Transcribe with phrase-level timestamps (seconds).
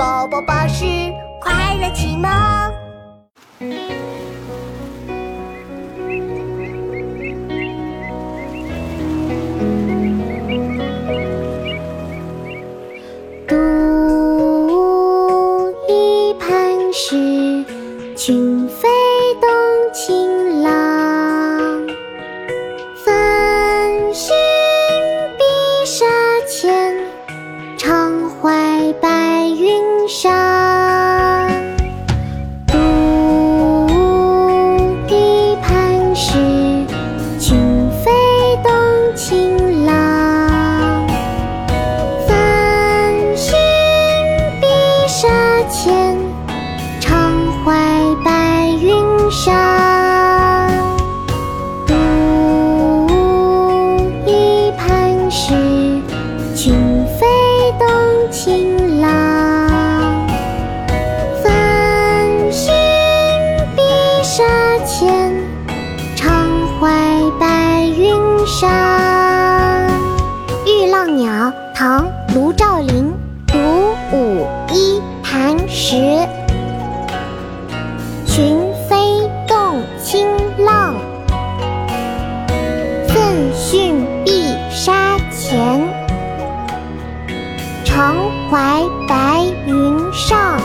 [0.00, 0.86] 宝宝巴士
[1.42, 2.30] 快乐启蒙。
[13.46, 13.54] 独
[15.86, 17.62] 一磐石，
[18.16, 18.88] 群飞
[30.10, 30.28] 上。
[32.66, 32.74] 独
[35.06, 36.32] 一磐石，
[37.38, 37.56] 群
[38.02, 38.10] 飞
[38.64, 38.72] 动
[39.14, 41.06] 情浪。
[42.26, 43.56] 繁星
[44.60, 44.66] 碧
[45.06, 45.28] 沙
[45.70, 46.18] 前，
[47.00, 47.32] 常
[47.64, 48.90] 怀白云
[49.30, 49.54] 上。
[51.86, 51.94] 独
[54.26, 55.54] 一磐石，
[56.56, 56.74] 群
[57.06, 57.26] 飞
[57.78, 57.86] 动
[58.32, 58.69] 情
[71.80, 73.10] 唐·卢照邻，
[73.46, 73.56] 独
[74.12, 75.96] 舞一盘石，
[78.26, 80.26] 群飞动清
[80.58, 80.94] 浪。
[83.08, 85.80] 奋迅碧沙前，
[87.82, 88.14] 常
[88.50, 90.59] 怀白云上。